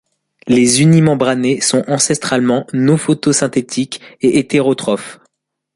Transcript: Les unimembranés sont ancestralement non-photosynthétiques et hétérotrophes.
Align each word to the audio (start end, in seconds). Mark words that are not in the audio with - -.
Les 0.47 0.81
unimembranés 0.81 1.61
sont 1.61 1.83
ancestralement 1.87 2.65
non-photosynthétiques 2.73 4.01
et 4.21 4.39
hétérotrophes. 4.39 5.19